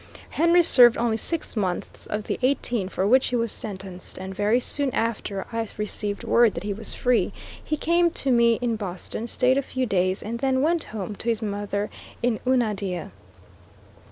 [0.31, 4.59] Henry served only six months of the eighteen for which he was sentenced, and very
[4.59, 7.31] soon after I received word that he was free,
[7.63, 11.29] he came to me in Boston, stayed a few days, and then went home to
[11.29, 11.91] his mother
[12.23, 13.11] in Unadilla.